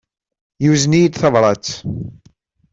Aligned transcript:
Yuzen-iyi-d 0.63 1.15
tabrat. 1.15 1.67